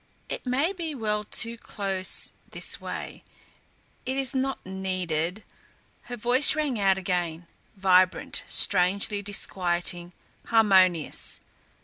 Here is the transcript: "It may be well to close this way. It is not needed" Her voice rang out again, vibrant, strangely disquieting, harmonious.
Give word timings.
"It 0.29 0.47
may 0.47 0.73
be 0.73 0.95
well 0.95 1.23
to 1.25 1.57
close 1.59 2.31
this 2.49 2.81
way. 2.81 3.23
It 4.03 4.17
is 4.17 4.33
not 4.33 4.65
needed" 4.65 5.43
Her 6.09 6.17
voice 6.17 6.55
rang 6.55 6.79
out 6.79 6.97
again, 6.97 7.45
vibrant, 7.75 8.41
strangely 8.47 9.21
disquieting, 9.21 10.13
harmonious. 10.47 11.39